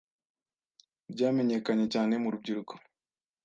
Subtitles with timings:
[1.11, 2.73] Ryamenyekanye cyane mu rubyiruko